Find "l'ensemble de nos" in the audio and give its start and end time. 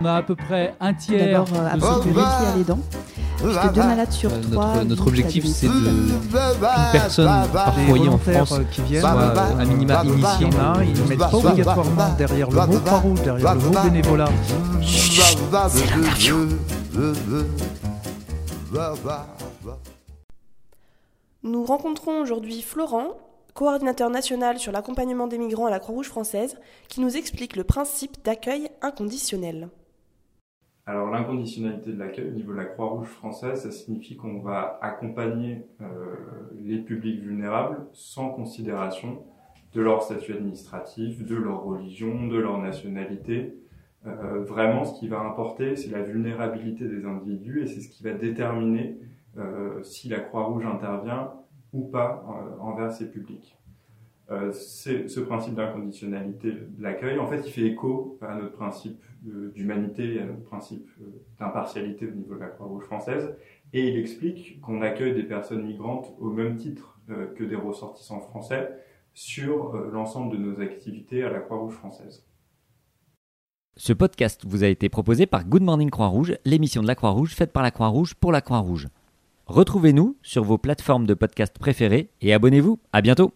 69.92-70.60